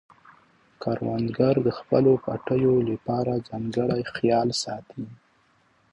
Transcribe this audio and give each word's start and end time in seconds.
کروندګر 0.81 1.55
د 1.67 1.69
خپلو 1.77 2.11
پټیو 2.25 2.75
لپاره 2.91 3.43
ځانګړی 3.49 4.01
خیال 4.13 4.49
ساتي 4.63 5.03